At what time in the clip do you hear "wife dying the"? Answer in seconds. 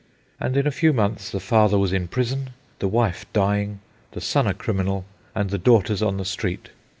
2.87-4.19